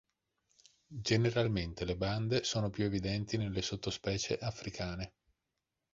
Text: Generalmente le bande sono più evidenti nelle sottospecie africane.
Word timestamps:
Generalmente 0.99 1.85
le 1.85 1.95
bande 1.95 2.43
sono 2.43 2.71
più 2.71 2.85
evidenti 2.85 3.37
nelle 3.37 3.61
sottospecie 3.61 4.35
africane. 4.39 5.13